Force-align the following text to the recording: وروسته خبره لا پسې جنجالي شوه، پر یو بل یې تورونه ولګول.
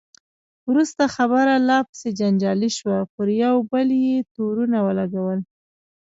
وروسته 0.69 1.03
خبره 1.15 1.53
لا 1.69 1.79
پسې 1.89 2.09
جنجالي 2.19 2.69
شوه، 2.77 2.97
پر 3.13 3.27
یو 3.43 3.55
بل 3.71 3.87
یې 4.05 4.17
تورونه 4.33 4.77
ولګول. 4.87 5.39